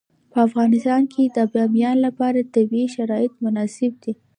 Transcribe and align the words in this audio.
په 0.31 0.37
افغانستان 0.47 1.01
کې 1.13 1.23
د 1.35 1.37
بامیان 1.53 1.97
لپاره 2.05 2.49
طبیعي 2.55 2.87
شرایط 2.95 3.33
مناسب 3.43 3.91
دي. 4.03 4.13